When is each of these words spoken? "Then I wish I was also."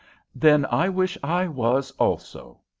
"Then 0.33 0.65
I 0.71 0.89
wish 0.89 1.15
I 1.23 1.47
was 1.47 1.91
also." 1.99 2.61